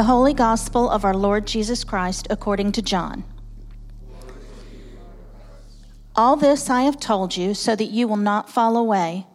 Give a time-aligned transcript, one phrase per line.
[0.00, 3.22] The Holy Gospel of our Lord Jesus Christ according to John.
[6.16, 9.26] All this I have told you so that you will not fall away.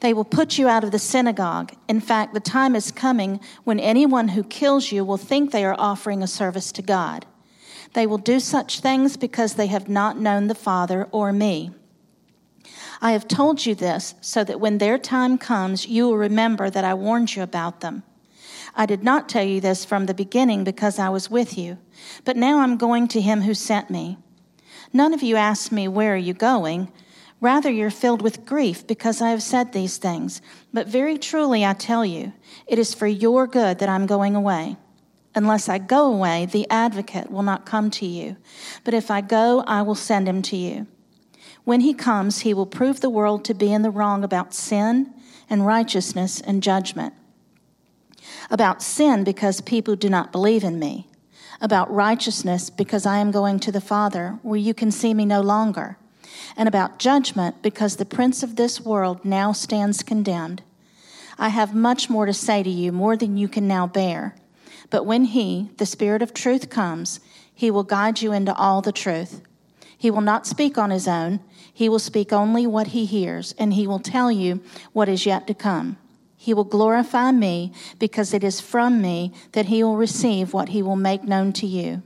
[0.00, 1.74] They will put you out of the synagogue.
[1.86, 5.76] In fact, the time is coming when anyone who kills you will think they are
[5.78, 7.24] offering a service to God.
[7.92, 11.70] They will do such things because they have not known the Father or me.
[13.00, 16.84] I have told you this so that when their time comes, you will remember that
[16.84, 18.02] I warned you about them.
[18.74, 21.78] I did not tell you this from the beginning because I was with you,
[22.24, 24.18] but now I'm going to him who sent me.
[24.92, 26.90] None of you asked me, Where are you going?
[27.40, 30.42] Rather, you're filled with grief because I have said these things.
[30.74, 32.34] But very truly, I tell you,
[32.66, 34.76] it is for your good that I'm going away.
[35.34, 38.36] Unless I go away, the advocate will not come to you.
[38.84, 40.86] But if I go, I will send him to you.
[41.64, 45.14] When he comes, he will prove the world to be in the wrong about sin
[45.48, 47.14] and righteousness and judgment
[48.50, 51.06] about sin because people do not believe in me,
[51.60, 55.40] about righteousness because I am going to the Father where you can see me no
[55.40, 55.96] longer,
[56.56, 60.62] and about judgment because the prince of this world now stands condemned.
[61.38, 64.34] I have much more to say to you, more than you can now bear.
[64.90, 67.20] But when He, the Spirit of truth, comes,
[67.54, 69.40] He will guide you into all the truth.
[69.96, 71.40] He will not speak on His own,
[71.72, 74.60] He will speak only what He hears, and He will tell you
[74.92, 75.96] what is yet to come.
[76.42, 80.80] He will glorify me because it is from me that he will receive what he
[80.82, 82.02] will make known to you.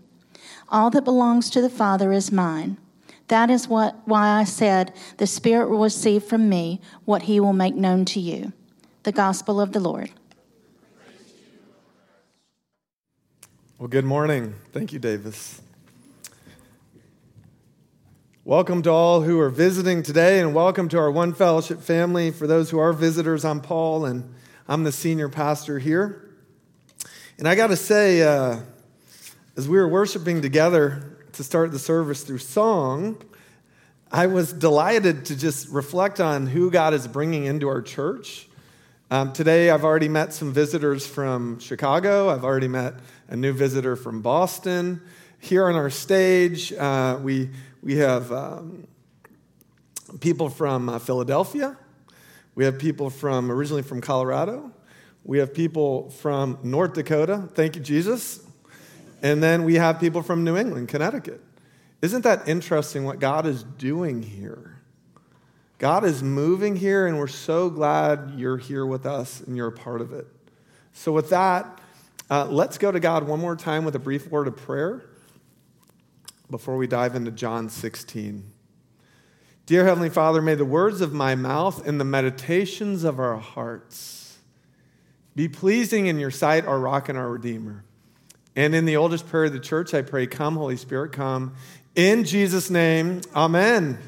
[0.68, 2.76] All that belongs to the Father is mine.
[3.28, 7.52] That is what, why I said, The Spirit will receive from me what he will
[7.52, 8.52] make known to you.
[9.04, 10.10] The Gospel of the Lord.
[13.78, 14.56] Well, good morning.
[14.72, 15.62] Thank you, Davis.
[18.46, 22.30] Welcome to all who are visiting today, and welcome to our One Fellowship family.
[22.30, 24.34] For those who are visitors, I'm Paul, and
[24.68, 26.28] I'm the senior pastor here.
[27.38, 28.60] And I got to say, uh,
[29.56, 33.16] as we were worshiping together to start the service through song,
[34.12, 38.46] I was delighted to just reflect on who God is bringing into our church.
[39.10, 42.92] Um, today, I've already met some visitors from Chicago, I've already met
[43.26, 45.00] a new visitor from Boston.
[45.44, 47.50] Here on our stage, uh, we
[47.82, 48.86] we have um,
[50.18, 51.76] people from uh, Philadelphia.
[52.54, 54.72] We have people from originally from Colorado.
[55.22, 57.46] We have people from North Dakota.
[57.52, 58.40] Thank you, Jesus.
[59.20, 61.42] And then we have people from New England, Connecticut.
[62.00, 64.78] Isn't that interesting what God is doing here?
[65.76, 69.72] God is moving here, and we're so glad you're here with us and you're a
[69.72, 70.26] part of it.
[70.94, 71.82] So, with that,
[72.30, 75.04] uh, let's go to God one more time with a brief word of prayer
[76.50, 78.50] before we dive into John 16.
[79.66, 84.38] Dear Heavenly Father, may the words of my mouth and the meditations of our hearts
[85.34, 87.84] be pleasing in your sight, our rock and our redeemer.
[88.54, 91.54] And in the oldest prayer of the church, I pray, Come, Holy Spirit, come.
[91.94, 93.98] In Jesus' name, Amen.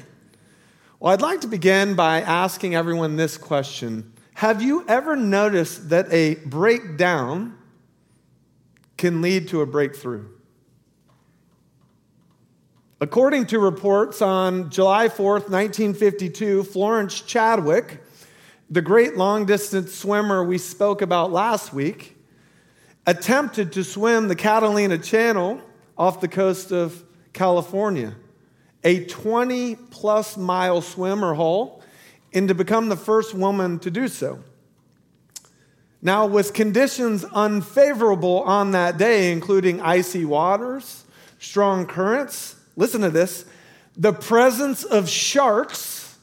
[0.99, 6.11] Well, I'd like to begin by asking everyone this question Have you ever noticed that
[6.11, 7.57] a breakdown
[8.95, 10.27] can lead to a breakthrough?
[12.99, 18.03] According to reports on July 4th, 1952, Florence Chadwick,
[18.71, 22.17] the great long distance swimmer we spoke about last week,
[23.05, 25.61] attempted to swim the Catalina Channel
[25.95, 27.03] off the coast of
[27.33, 28.15] California,
[28.83, 31.83] a 20 plus mile swim or hole,
[32.33, 34.39] and to become the first woman to do so.
[36.01, 41.03] Now, with conditions unfavorable on that day, including icy waters,
[41.37, 43.43] strong currents, listen to this,
[43.97, 46.17] the presence of sharks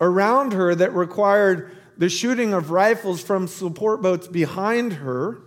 [0.00, 5.40] around her that required the shooting of rifles from support boats behind her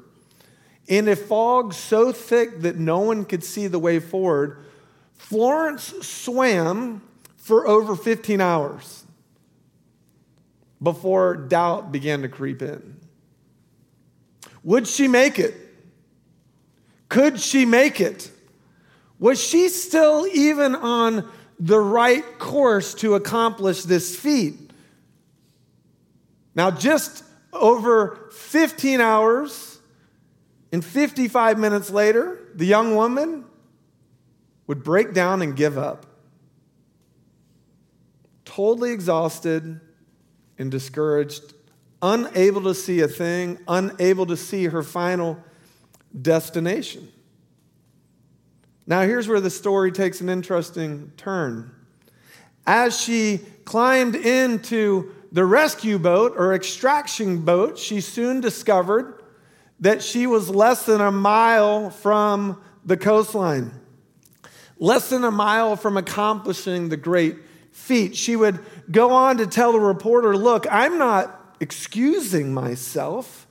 [0.88, 4.64] in a fog so thick that no one could see the way forward,
[5.16, 7.02] Florence swam
[7.38, 9.04] for over 15 hours
[10.82, 12.98] before doubt began to creep in.
[14.64, 15.56] Would she make it?
[17.10, 18.33] Could she make it?
[19.24, 24.56] Was she still even on the right course to accomplish this feat?
[26.54, 27.24] Now, just
[27.54, 29.80] over 15 hours
[30.74, 33.46] and 55 minutes later, the young woman
[34.68, 36.06] would break down and give up.
[38.44, 39.80] Totally exhausted
[40.60, 41.54] and discouraged,
[42.02, 45.42] unable to see a thing, unable to see her final
[46.22, 47.08] destination.
[48.86, 51.72] Now, here's where the story takes an interesting turn.
[52.66, 59.22] As she climbed into the rescue boat or extraction boat, she soon discovered
[59.80, 63.72] that she was less than a mile from the coastline,
[64.78, 67.38] less than a mile from accomplishing the great
[67.72, 68.16] feat.
[68.16, 68.60] She would
[68.92, 73.48] go on to tell the reporter, Look, I'm not excusing myself,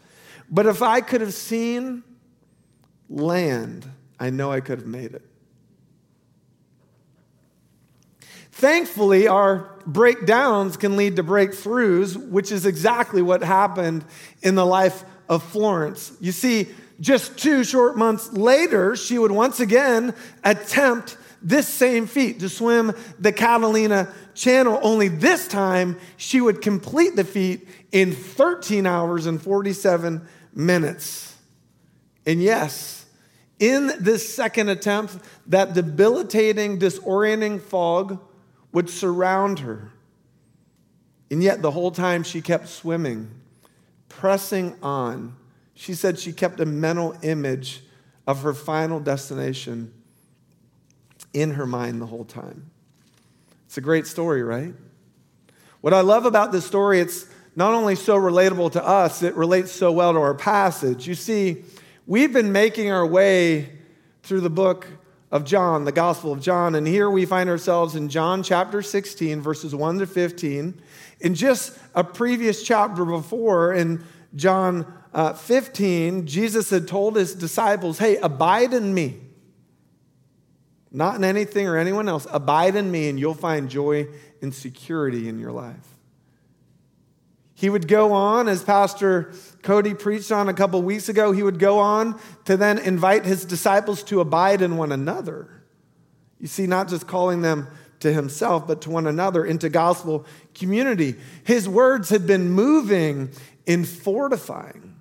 [0.51, 2.03] but if I could have seen
[3.09, 3.91] land,
[4.23, 5.23] I know I could have made it.
[8.53, 14.05] Thankfully, our breakdowns can lead to breakthroughs, which is exactly what happened
[14.41, 16.13] in the life of Florence.
[16.21, 16.69] You see,
[17.01, 20.15] just two short months later, she would once again
[20.45, 27.17] attempt this same feat to swim the Catalina Channel, only this time she would complete
[27.17, 31.37] the feat in 13 hours and 47 minutes.
[32.25, 33.02] And yes,
[33.63, 35.17] in this second attempt,
[35.47, 38.19] that debilitating, disorienting fog
[38.73, 39.93] would surround her.
[41.31, 43.31] And yet, the whole time she kept swimming,
[44.09, 45.37] pressing on.
[45.75, 47.85] She said she kept a mental image
[48.27, 49.95] of her final destination
[51.33, 52.69] in her mind the whole time.
[53.67, 54.75] It's a great story, right?
[55.83, 59.71] What I love about this story, it's not only so relatable to us, it relates
[59.71, 61.07] so well to our passage.
[61.07, 61.63] You see,
[62.07, 63.71] we've been making our way
[64.23, 64.87] through the book
[65.31, 66.75] of John, the Gospel of John.
[66.75, 70.81] And here we find ourselves in John chapter 16, verses 1 to 15.
[71.21, 74.05] In just a previous chapter before, in
[74.35, 79.21] John uh, 15, Jesus had told his disciples, Hey, abide in me.
[80.91, 82.27] Not in anything or anyone else.
[82.31, 84.09] Abide in me, and you'll find joy
[84.43, 85.92] and security in your life.
[87.63, 89.31] He would go on, as Pastor
[89.63, 93.45] Cody preached on a couple weeks ago, he would go on to then invite his
[93.45, 95.63] disciples to abide in one another.
[96.41, 97.69] You see, not just calling them
[98.01, 100.27] to himself, but to one another into gospel
[100.57, 101.15] community.
[101.45, 103.31] His words had been moving
[103.65, 104.97] in fortifying.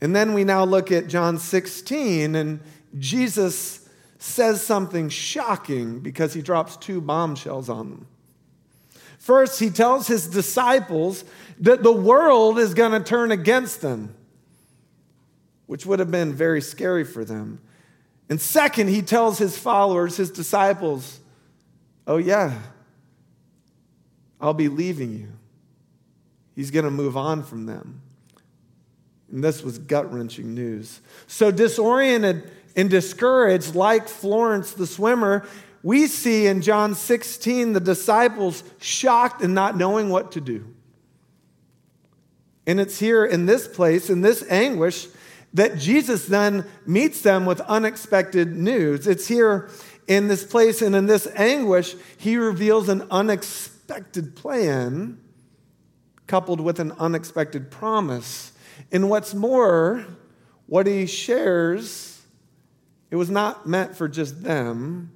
[0.00, 2.60] And then we now look at John 16, and
[2.98, 3.86] Jesus
[4.16, 8.06] says something shocking because he drops two bombshells on them.
[9.22, 11.22] First, he tells his disciples
[11.60, 14.16] that the world is going to turn against them,
[15.66, 17.60] which would have been very scary for them.
[18.28, 21.20] And second, he tells his followers, his disciples,
[22.04, 22.58] oh, yeah,
[24.40, 25.28] I'll be leaving you.
[26.56, 28.02] He's going to move on from them.
[29.30, 31.00] And this was gut wrenching news.
[31.28, 35.46] So, disoriented and discouraged, like Florence the swimmer,
[35.82, 40.66] we see in John 16 the disciples shocked and not knowing what to do.
[42.66, 45.08] And it's here in this place, in this anguish,
[45.54, 49.06] that Jesus then meets them with unexpected news.
[49.06, 49.68] It's here
[50.06, 55.18] in this place and in this anguish, he reveals an unexpected plan
[56.26, 58.52] coupled with an unexpected promise.
[58.90, 60.06] And what's more,
[60.66, 62.22] what he shares,
[63.10, 65.12] it was not meant for just them,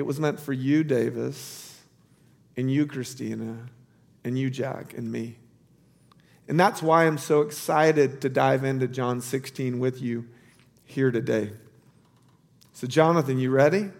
[0.00, 1.78] it was meant for you, Davis,
[2.56, 3.66] and you, Christina,
[4.24, 5.36] and you, Jack, and me.
[6.48, 10.26] And that's why I'm so excited to dive into John 16 with you
[10.86, 11.50] here today.
[12.72, 13.90] So, Jonathan, you ready?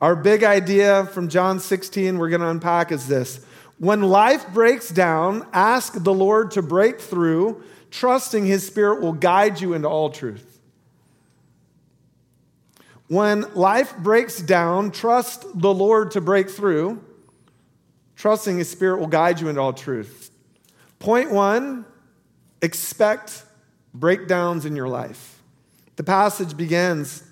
[0.00, 3.44] Our big idea from John 16 we're going to unpack is this
[3.76, 9.60] When life breaks down, ask the Lord to break through, trusting His Spirit will guide
[9.60, 10.55] you into all truth.
[13.08, 17.02] When life breaks down, trust the Lord to break through.
[18.16, 20.30] Trusting His Spirit will guide you into all truth.
[20.98, 21.84] Point one
[22.62, 23.44] expect
[23.94, 25.40] breakdowns in your life.
[25.96, 27.22] The passage begins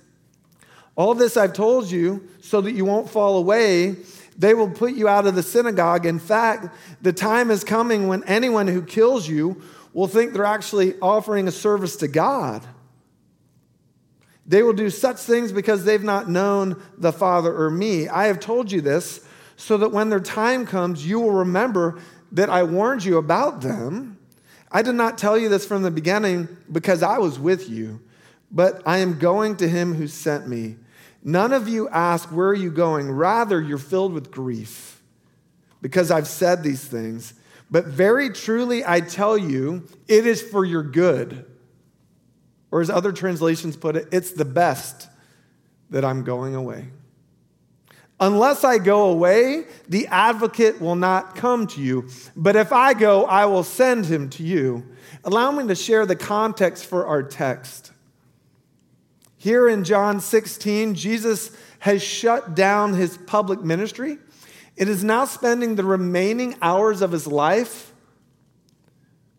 [0.97, 3.97] All this I've told you so that you won't fall away.
[4.39, 6.07] They will put you out of the synagogue.
[6.07, 9.61] In fact, the time is coming when anyone who kills you
[9.93, 12.63] will think they're actually offering a service to God.
[14.47, 18.09] They will do such things because they've not known the Father or me.
[18.09, 21.99] I have told you this so that when their time comes, you will remember
[22.33, 24.19] that I warned you about them.
[24.71, 28.01] I did not tell you this from the beginning because I was with you,
[28.51, 30.77] but I am going to him who sent me.
[31.23, 33.11] None of you ask, Where are you going?
[33.11, 35.01] Rather, you're filled with grief
[35.81, 37.35] because I've said these things.
[37.71, 41.47] But very truly, I tell you, it is for your good
[42.75, 45.07] or as other translations put it, it's the best
[45.91, 46.89] that I'm going away.
[48.19, 52.09] Unless I go away, the advocate will not come to you.
[52.35, 54.85] But if I go, I will send him to you.
[55.23, 57.93] Allow me to share the context for our text.
[59.37, 64.19] Here in John 16, Jesus has shut down his public ministry.
[64.77, 67.94] It is now spending the remaining hours of his life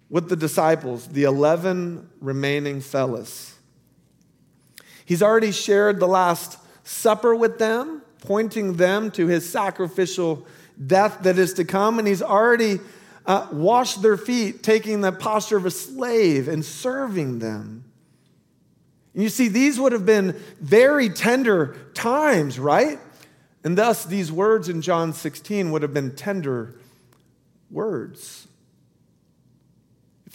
[0.10, 3.56] with the disciples, the 11 remaining fellas.
[5.06, 10.46] He's already shared the Last Supper with them, pointing them to his sacrificial
[10.86, 12.80] death that is to come, and he's already
[13.26, 17.84] uh, washed their feet, taking the posture of a slave and serving them.
[19.14, 23.00] And you see, these would have been very tender times, right?
[23.64, 26.76] And thus, these words in John 16 would have been tender
[27.72, 28.48] words.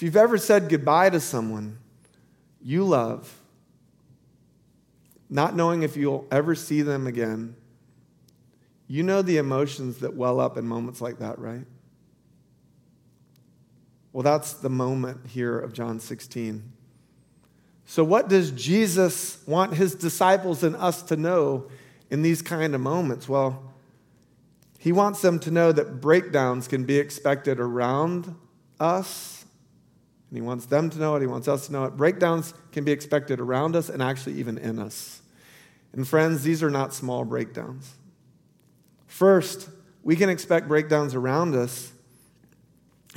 [0.00, 1.76] If you've ever said goodbye to someone
[2.62, 3.38] you love,
[5.28, 7.54] not knowing if you'll ever see them again,
[8.88, 11.66] you know the emotions that well up in moments like that, right?
[14.14, 16.62] Well, that's the moment here of John 16.
[17.84, 21.68] So, what does Jesus want his disciples and us to know
[22.08, 23.28] in these kind of moments?
[23.28, 23.70] Well,
[24.78, 28.34] he wants them to know that breakdowns can be expected around
[28.80, 29.39] us.
[30.30, 31.20] And he wants them to know it.
[31.20, 31.96] He wants us to know it.
[31.96, 35.20] Breakdowns can be expected around us and actually even in us.
[35.92, 37.94] And, friends, these are not small breakdowns.
[39.06, 39.68] First,
[40.04, 41.92] we can expect breakdowns around us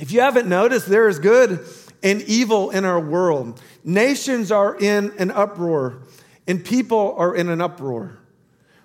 [0.00, 1.64] if you haven't noticed, there is good
[2.02, 3.60] and evil in our world.
[3.84, 6.02] Nations are in an uproar,
[6.46, 8.18] and people are in an uproar.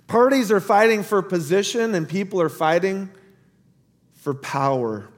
[0.08, 3.10] Parties are fighting for position, and people are fighting
[4.14, 5.10] for power.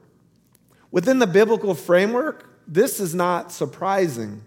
[0.92, 4.42] Within the biblical framework, this is not surprising,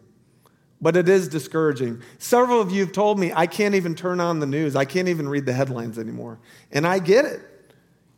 [0.81, 2.01] but it is discouraging.
[2.19, 5.09] Several of you have told me I can't even turn on the news, I can't
[5.09, 6.39] even read the headlines anymore.
[6.73, 7.43] And I get it.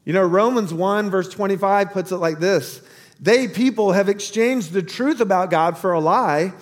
[0.05, 2.81] You know, Romans 1, verse 25 puts it like this
[3.21, 6.53] they, people, have exchanged the truth about God for a lie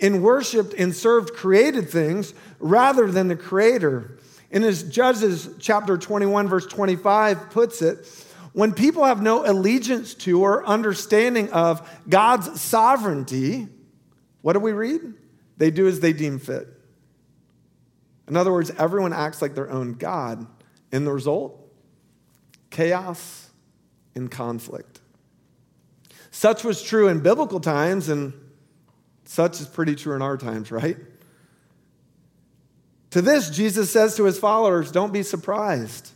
[0.00, 4.18] and worshiped and served created things rather than the Creator.
[4.50, 8.06] And as Judges chapter 21, verse 25 puts it,
[8.52, 13.68] when people have no allegiance to or understanding of God's sovereignty,
[14.42, 15.00] what do we read?
[15.56, 16.68] They do as they deem fit.
[18.28, 20.46] In other words, everyone acts like their own God.
[20.92, 21.60] And the result?
[22.70, 23.50] Chaos
[24.14, 25.00] and conflict.
[26.30, 28.32] Such was true in biblical times, and
[29.24, 30.96] such is pretty true in our times, right?
[33.10, 36.10] To this, Jesus says to his followers, Don't be surprised.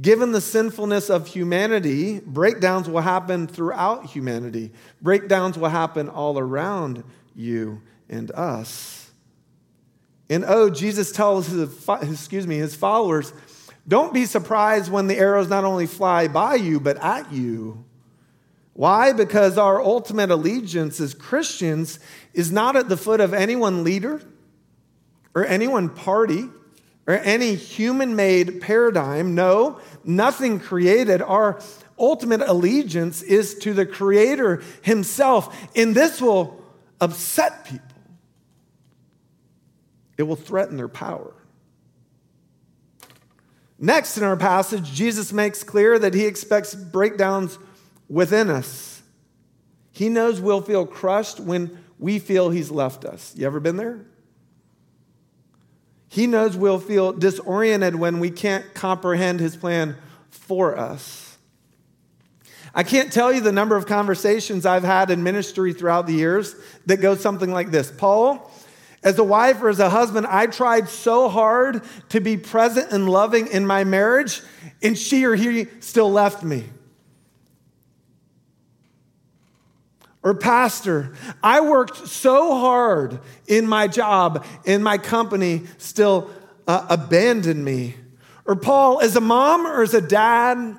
[0.00, 4.72] Given the sinfulness of humanity, breakdowns will happen throughout humanity.
[5.00, 7.02] Breakdowns will happen all around
[7.34, 9.10] you and us.
[10.28, 13.32] And oh, Jesus tells his, excuse me, his followers,
[13.88, 17.84] don't be surprised when the arrows not only fly by you, but at you.
[18.74, 19.14] Why?
[19.14, 21.98] Because our ultimate allegiance as Christians
[22.34, 24.20] is not at the foot of any one leader
[25.34, 26.48] or any one party
[27.06, 29.34] or any human made paradigm.
[29.34, 31.22] No, nothing created.
[31.22, 31.60] Our
[31.98, 35.56] ultimate allegiance is to the Creator Himself.
[35.76, 36.62] And this will
[37.00, 37.80] upset people,
[40.16, 41.32] it will threaten their power.
[43.78, 47.58] Next in our passage, Jesus makes clear that he expects breakdowns
[48.08, 49.02] within us.
[49.92, 53.34] He knows we'll feel crushed when we feel He's left us.
[53.34, 54.00] You ever been there?
[56.08, 59.96] He knows we'll feel disoriented when we can't comprehend His plan
[60.30, 61.38] for us.
[62.74, 66.54] I can't tell you the number of conversations I've had in ministry throughout the years
[66.84, 68.50] that go something like this Paul,
[69.02, 73.08] as a wife or as a husband, I tried so hard to be present and
[73.08, 74.42] loving in my marriage,
[74.82, 76.64] and she or he still left me.
[80.26, 86.32] Or, Pastor, I worked so hard in my job, and my company still
[86.66, 87.94] uh, abandoned me.
[88.44, 90.76] Or, Paul, as a mom or as a dad,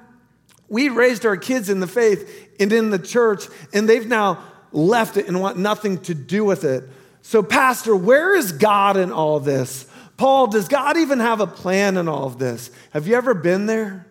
[0.67, 5.15] we raised our kids in the faith and in the church, and they've now left
[5.15, 6.83] it and want nothing to do with it.
[7.21, 9.87] So, Pastor, where is God in all this?
[10.17, 12.69] Paul, does God even have a plan in all of this?
[12.89, 14.06] Have you ever been there?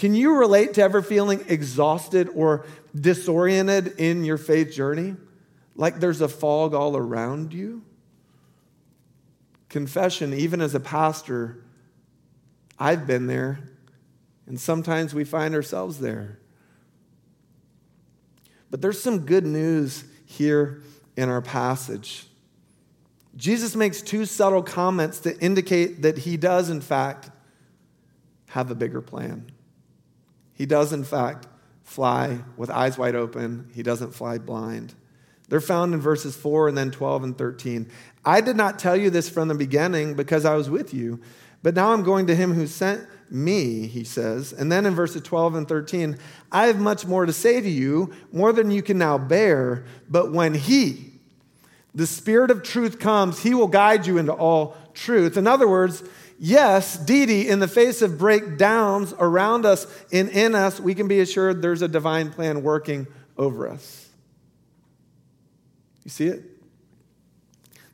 [0.00, 2.64] Can you relate to ever feeling exhausted or
[2.98, 5.14] disoriented in your faith journey?
[5.76, 7.82] Like there's a fog all around you?
[9.68, 11.62] Confession, even as a pastor,
[12.78, 13.60] I've been there,
[14.46, 16.38] and sometimes we find ourselves there.
[18.70, 20.80] But there's some good news here
[21.18, 22.24] in our passage.
[23.36, 27.28] Jesus makes two subtle comments that indicate that he does, in fact,
[28.46, 29.52] have a bigger plan.
[30.60, 31.46] He does, in fact,
[31.84, 33.70] fly with eyes wide open.
[33.72, 34.92] He doesn't fly blind.
[35.48, 37.88] They're found in verses 4 and then 12 and 13.
[38.26, 41.18] I did not tell you this from the beginning because I was with you,
[41.62, 44.52] but now I'm going to him who sent me, he says.
[44.52, 46.18] And then in verses 12 and 13,
[46.52, 49.86] I have much more to say to you, more than you can now bear.
[50.10, 51.12] But when he,
[51.94, 55.38] the Spirit of truth, comes, he will guide you into all truth.
[55.38, 56.02] In other words,
[56.40, 61.20] yes, Dee in the face of breakdowns around us and in us, we can be
[61.20, 63.06] assured there's a divine plan working
[63.38, 64.08] over us.
[66.04, 66.42] You see it?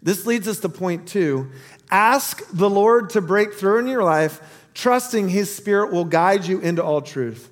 [0.03, 1.51] This leads us to point two.
[1.91, 4.41] Ask the Lord to break through in your life
[4.77, 7.51] trusting his spirit will guide you into all truth.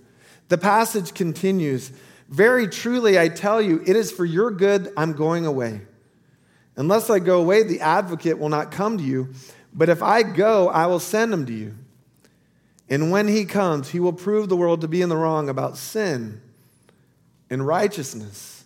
[0.49, 1.91] The passage continues
[2.29, 5.83] Very truly, I tell you, it is for your good I'm going away.
[6.77, 9.31] Unless I go away, the advocate will not come to you,
[9.75, 11.75] but if I go, I will send him to you.
[12.89, 15.77] And when he comes, he will prove the world to be in the wrong about
[15.77, 16.41] sin
[17.51, 18.65] and righteousness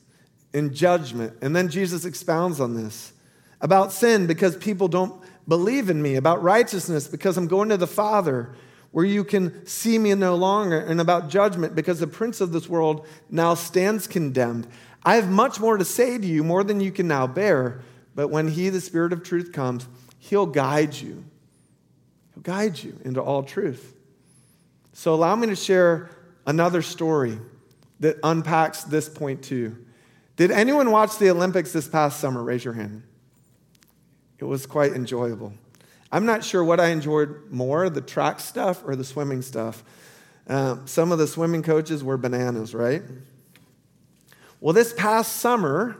[0.53, 1.35] and judgment.
[1.41, 3.12] And then Jesus expounds on this
[3.61, 7.87] about sin because people don't believe in me, about righteousness because I'm going to the
[7.87, 8.55] Father
[8.91, 12.69] where you can see me no longer, and about judgment because the prince of this
[12.69, 14.67] world now stands condemned.
[15.05, 17.83] I have much more to say to you, more than you can now bear,
[18.15, 19.87] but when he, the Spirit of truth, comes,
[20.19, 21.25] he'll guide you.
[22.35, 23.95] He'll guide you into all truth.
[24.93, 26.11] So allow me to share
[26.47, 27.39] another story
[28.01, 29.77] that unpacks this point too.
[30.37, 32.43] Did anyone watch the Olympics this past summer?
[32.43, 33.03] Raise your hand.
[34.39, 35.53] It was quite enjoyable.
[36.11, 39.83] I'm not sure what I enjoyed more the track stuff or the swimming stuff.
[40.49, 43.03] Uh, some of the swimming coaches were bananas, right?
[44.61, 45.97] Well, this past summer,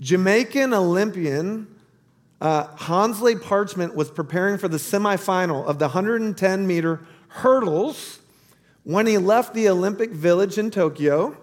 [0.00, 1.73] Jamaican Olympian
[2.44, 8.18] uh, Hansley Parchment was preparing for the semifinal of the 110 meter hurdles
[8.82, 11.38] when he left the Olympic Village in Tokyo,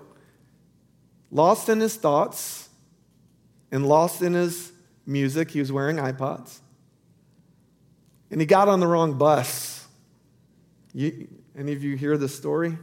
[1.31, 2.69] lost in his thoughts
[3.71, 4.73] and lost in his
[5.07, 5.49] music.
[5.49, 6.59] He was wearing iPods.
[8.29, 9.87] And he got on the wrong bus.
[10.93, 12.77] You, any of you hear this story?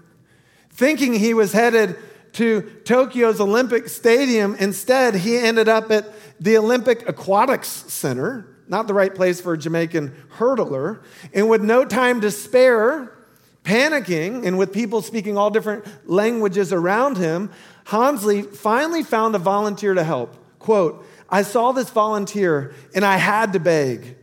[0.70, 1.96] Thinking he was headed
[2.32, 6.04] to Tokyo's Olympic Stadium, instead, he ended up at
[6.40, 11.02] the Olympic Aquatics Center, not the right place for a Jamaican hurdler.
[11.32, 13.16] And with no time to spare,
[13.64, 17.50] panicking, and with people speaking all different languages around him,
[17.84, 20.36] Hansley finally found a volunteer to help.
[20.58, 24.16] Quote, I saw this volunteer and I had to beg,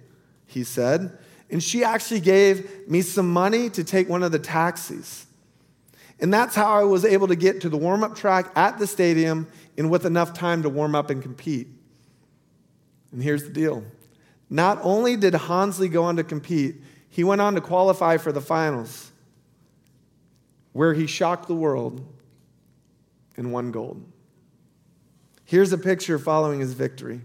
[0.46, 1.18] he said.
[1.50, 5.26] And she actually gave me some money to take one of the taxis.
[6.20, 8.88] And that's how I was able to get to the warm up track at the
[8.88, 9.48] stadium
[9.78, 11.68] and with enough time to warm up and compete.
[13.16, 13.82] And here's the deal
[14.50, 16.76] not only did Hansley go on to compete,
[17.10, 19.10] he went on to qualify for the finals,
[20.74, 22.06] where he shocked the world
[23.38, 24.04] and won gold.
[25.46, 27.22] Here's a picture following his victory.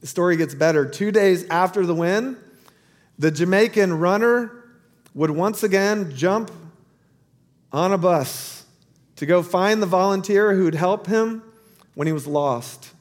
[0.00, 0.86] The story gets better.
[0.86, 2.36] Two days after the win,
[3.18, 4.52] the Jamaican runner
[5.12, 6.52] would once again jump
[7.72, 8.64] on a bus
[9.16, 11.42] to go find the volunteer who'd help him
[11.94, 12.92] when he was lost.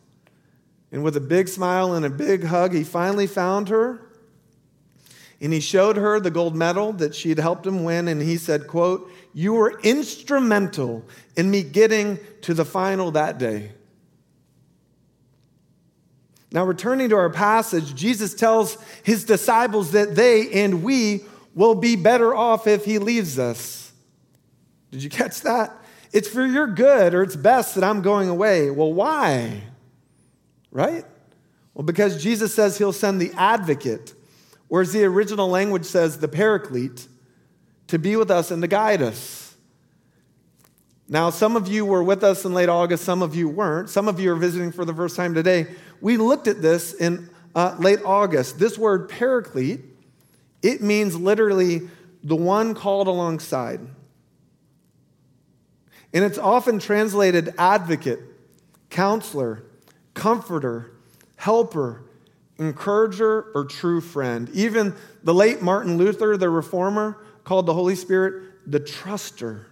[0.92, 4.02] And with a big smile and a big hug, he finally found her.
[5.42, 8.08] And he showed her the gold medal that she'd helped him win.
[8.08, 13.72] And he said, quote, you were instrumental in me getting to the final that day.
[16.52, 21.24] Now, returning to our passage, Jesus tells his disciples that they and we
[21.54, 23.92] will be better off if he leaves us.
[24.92, 25.72] Did you catch that?
[26.12, 28.70] It's for your good or it's best that I'm going away.
[28.72, 29.64] Well, why?
[30.72, 31.06] Right?
[31.74, 34.14] Well, because Jesus says he'll send the advocate,
[34.70, 37.08] or as the original language says, the paraclete
[37.88, 39.56] to be with us and to guide us.
[41.08, 43.90] Now, some of you were with us in late August, some of you weren't.
[43.90, 45.68] Some of you are visiting for the first time today.
[46.02, 48.60] We looked at this in uh, late August.
[48.60, 49.82] This word paraclete,
[50.62, 51.90] it means literally
[52.24, 53.80] the one called alongside.
[56.14, 58.20] And it's often translated advocate,
[58.90, 59.64] counselor,
[60.14, 60.92] comforter,
[61.36, 62.04] helper,
[62.58, 64.50] encourager, or true friend.
[64.54, 69.66] Even the late Martin Luther, the reformer, called the Holy Spirit the Tröster.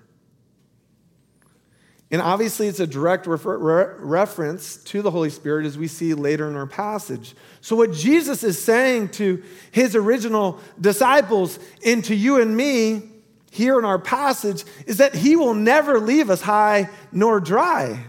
[2.10, 6.14] And obviously, it's a direct refer- re- reference to the Holy Spirit as we see
[6.14, 7.36] later in our passage.
[7.60, 13.10] So, what Jesus is saying to his original disciples and to you and me
[13.58, 18.06] here in our passage is that he will never leave us high nor dry.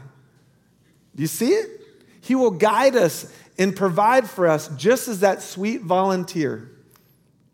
[1.16, 1.80] Do you see it?
[2.20, 6.70] He will guide us and provide for us just as that sweet volunteer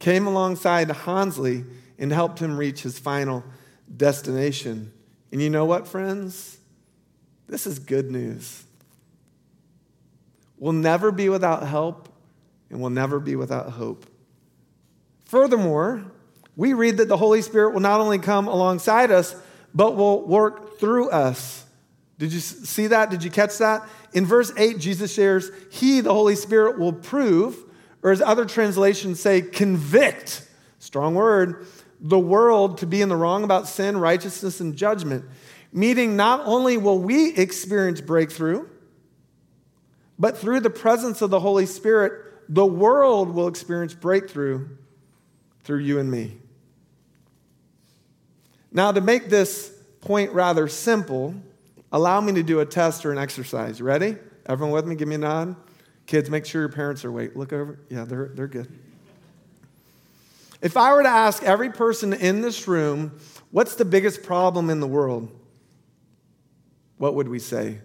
[0.00, 1.64] came alongside Hansley
[1.96, 3.44] and helped him reach his final
[3.96, 4.92] destination.
[5.30, 6.59] And you know what, friends?
[7.46, 8.64] This is good news.
[10.59, 12.09] We'll never be without help,
[12.70, 14.07] and we'll never be without hope.
[15.26, 16.04] Furthermore,
[16.57, 19.35] we read that the Holy Spirit will not only come alongside us,
[19.75, 21.64] but will work through us.
[22.19, 23.11] Did you see that?
[23.11, 23.87] Did you catch that?
[24.12, 27.59] In verse 8, Jesus shares, He, the Holy Spirit, will prove,
[28.03, 30.47] or as other translations say, convict,
[30.79, 31.67] strong word,
[32.01, 35.25] the world to be in the wrong about sin, righteousness, and judgment.
[35.73, 38.69] Meaning, not only will we experience breakthrough,
[40.19, 42.12] but through the presence of the Holy Spirit,
[42.49, 44.69] the world will experience breakthrough
[45.64, 46.38] through you and me.
[48.74, 51.34] Now, to make this point rather simple,
[51.92, 53.80] allow me to do a test or an exercise.
[53.80, 54.16] Ready?
[54.46, 54.96] Everyone with me?
[54.96, 55.54] Give me a nod.
[56.06, 57.37] Kids, make sure your parents are awake.
[57.37, 57.78] Look over.
[57.88, 58.70] Yeah, they're, they're good.
[60.60, 63.18] If I were to ask every person in this room,
[63.52, 65.30] what's the biggest problem in the world?
[66.98, 67.78] What would we say?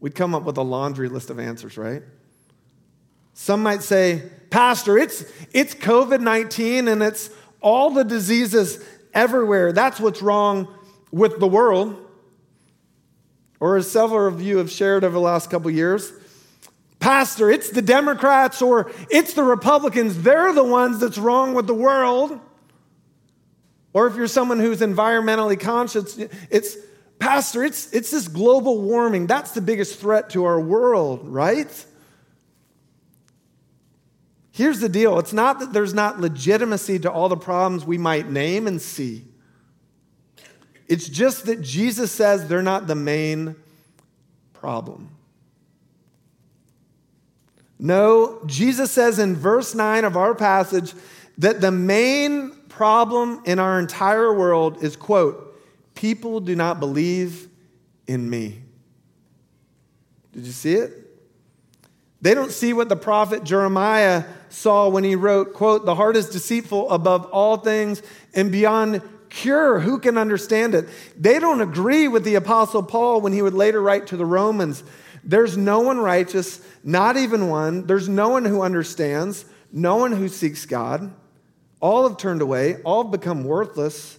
[0.00, 2.02] We'd come up with a laundry list of answers, right?
[3.34, 8.82] Some might say, Pastor, it's, it's COVID 19 and it's all the diseases
[9.14, 9.72] everywhere.
[9.72, 10.68] That's what's wrong
[11.10, 11.96] with the world.
[13.58, 16.12] Or as several of you have shared over the last couple years,
[16.98, 20.22] Pastor, it's the Democrats or it's the Republicans.
[20.22, 22.38] They're the ones that's wrong with the world.
[23.92, 26.18] Or if you're someone who's environmentally conscious,
[26.50, 26.76] it's,
[27.18, 29.26] Pastor, it's, it's this global warming.
[29.26, 31.86] That's the biggest threat to our world, right?
[34.60, 38.28] Here's the deal it's not that there's not legitimacy to all the problems we might
[38.28, 39.24] name and see,
[40.86, 43.56] it's just that Jesus says they're not the main
[44.52, 45.08] problem.
[47.78, 50.92] No, Jesus says in verse 9 of our passage
[51.38, 55.58] that the main problem in our entire world is, quote,
[55.94, 57.48] people do not believe
[58.06, 58.60] in me.
[60.34, 61.09] Did you see it?
[62.22, 66.28] They don't see what the prophet Jeremiah saw when he wrote, quote, the heart is
[66.28, 68.02] deceitful above all things
[68.34, 69.80] and beyond cure.
[69.80, 70.88] Who can understand it?
[71.16, 74.84] They don't agree with the apostle Paul when he would later write to the Romans,
[75.22, 77.86] there's no one righteous, not even one.
[77.86, 81.12] There's no one who understands, no one who seeks God.
[81.80, 84.18] All have turned away, all have become worthless.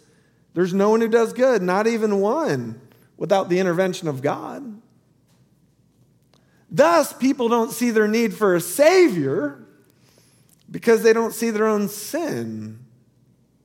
[0.53, 2.81] There's no one who does good, not even one,
[3.17, 4.81] without the intervention of God.
[6.71, 9.61] Thus, people don't see their need for a Savior
[10.69, 12.79] because they don't see their own sin.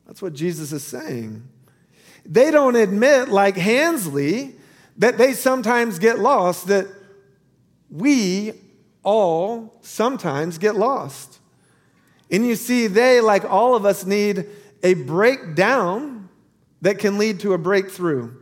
[0.06, 1.46] That's what Jesus is saying.
[2.24, 4.56] They don't admit, like Hansley,
[4.98, 6.86] that they sometimes get lost, that
[7.90, 8.52] we
[9.04, 11.38] all sometimes get lost.
[12.28, 14.46] And you see, they, like all of us, need
[14.82, 16.28] a breakdown
[16.82, 18.32] that can lead to a breakthrough.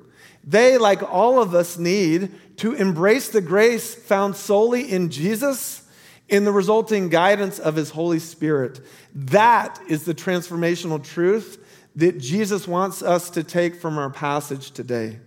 [0.42, 5.82] They, like all of us, need to embrace the grace found solely in Jesus
[6.28, 8.80] in the resulting guidance of his Holy Spirit.
[9.14, 11.58] That is the transformational truth
[11.96, 15.20] that Jesus wants us to take from our passage today.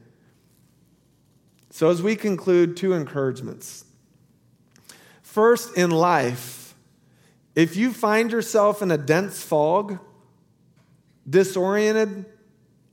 [1.69, 3.85] So, as we conclude, two encouragements.
[5.21, 6.73] First, in life,
[7.55, 9.99] if you find yourself in a dense fog,
[11.29, 12.25] disoriented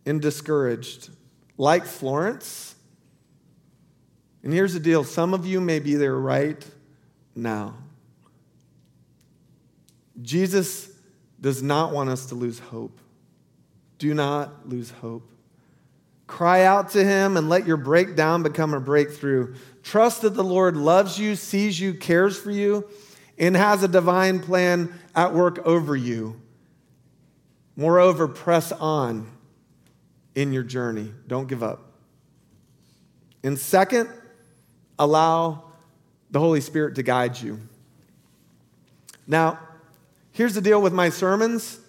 [0.05, 1.11] and discouraged,
[1.57, 2.74] like Florence,
[4.45, 6.65] and here's the deal some of you may be there right
[7.35, 7.75] now.
[10.21, 10.91] Jesus
[11.41, 13.01] does not want us to lose hope.
[13.99, 15.29] Do not lose hope.
[16.27, 19.55] Cry out to him and let your breakdown become a breakthrough.
[19.83, 22.89] Trust that the Lord loves you, sees you, cares for you,
[23.39, 26.41] and has a divine plan at work over you.
[27.77, 29.27] Moreover, press on
[30.35, 31.13] in your journey.
[31.27, 31.93] Don't give up.
[33.43, 34.09] And second,
[34.99, 35.65] allow
[36.31, 37.61] the Holy Spirit to guide you.
[39.27, 39.59] Now,
[40.35, 41.81] Here's the deal with my sermons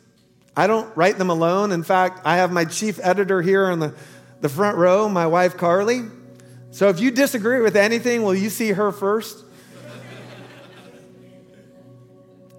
[0.55, 1.73] I don't write them alone.
[1.73, 3.93] In fact, I have my chief editor here in the,
[4.39, 6.03] the front row, my wife Carly.
[6.71, 9.43] So if you disagree with anything, will you see her first?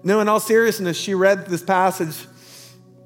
[0.03, 2.27] no, in all seriousness, she read this passage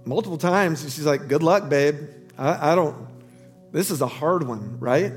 [0.04, 2.00] multiple times and she's like, Good luck, babe.
[2.38, 3.08] I, I don't,
[3.72, 5.14] this is a hard one, right?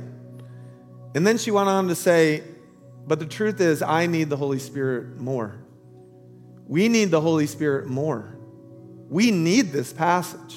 [1.15, 2.43] And then she went on to say,
[3.07, 5.57] But the truth is, I need the Holy Spirit more.
[6.67, 8.37] We need the Holy Spirit more.
[9.09, 10.57] We need this passage.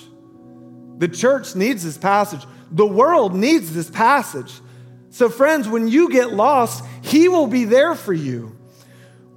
[0.97, 2.41] The church needs this passage.
[2.71, 4.51] The world needs this passage.
[5.09, 8.57] So, friends, when you get lost, He will be there for you.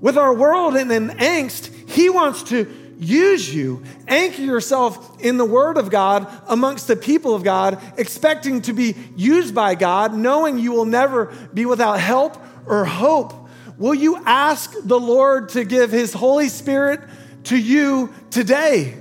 [0.00, 2.64] With our world in an angst, He wants to
[3.00, 3.82] use you.
[4.06, 8.94] Anchor yourself in the Word of God amongst the people of God, expecting to be
[9.16, 12.36] used by God, knowing you will never be without help
[12.66, 13.34] or hope.
[13.78, 17.00] Will you ask the Lord to give His Holy Spirit
[17.44, 18.94] to you today?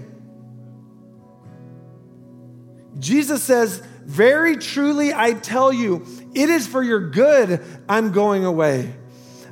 [2.98, 8.94] Jesus says, Very truly I tell you, it is for your good I'm going away.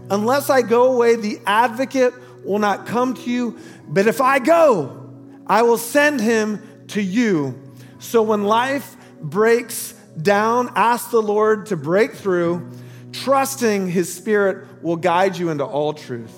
[0.09, 2.13] Unless I go away, the advocate
[2.45, 3.59] will not come to you.
[3.87, 5.11] But if I go,
[5.45, 7.61] I will send him to you.
[7.99, 12.71] So when life breaks down, ask the Lord to break through,
[13.11, 16.35] trusting his spirit will guide you into all truth.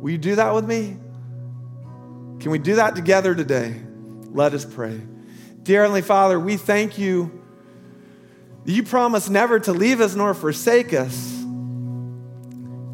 [0.00, 0.96] Will you do that with me?
[2.40, 3.80] Can we do that together today?
[4.30, 5.00] Let us pray.
[5.62, 7.42] Dear Heavenly Father, we thank you
[8.66, 11.44] you promise never to leave us nor forsake us.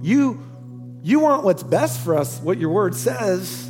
[0.03, 0.43] You,
[1.03, 3.69] you want what's best for us, what your word says.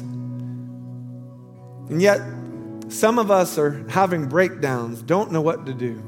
[1.89, 2.21] And yet,
[2.89, 6.03] some of us are having breakdowns, don't know what to do.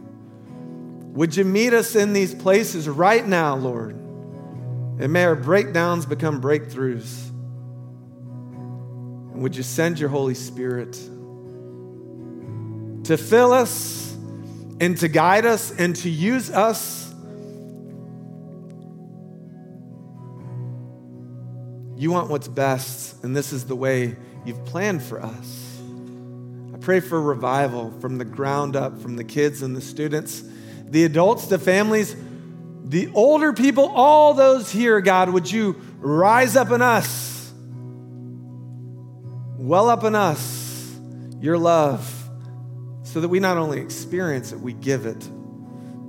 [1.15, 3.95] Would you meet us in these places right now, Lord?
[3.95, 7.29] And may our breakdowns become breakthroughs.
[9.33, 10.93] And would you send your Holy Spirit
[13.05, 14.13] to fill us
[14.81, 17.13] and to guide us and to use us?
[22.05, 24.14] You want what's best, and this is the way
[24.45, 25.81] you've planned for us.
[26.75, 30.43] I pray for revival from the ground up, from the kids and the students,
[30.85, 32.14] the adults, the families,
[32.85, 37.51] the older people, all those here, God, would you rise up in us?
[39.57, 40.95] well up in us
[41.40, 42.29] your love
[43.03, 45.23] so that we not only experience it, we give it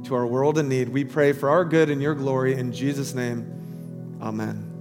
[0.04, 0.90] to our world in need.
[0.90, 2.56] We pray for our good and your glory.
[2.56, 4.75] In Jesus' name, amen.